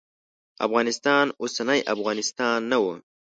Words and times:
افغانستان 0.65 1.25
اوسنی 1.41 1.79
افغانستان 1.93 2.59
نه 2.71 2.77
و. 2.83 2.85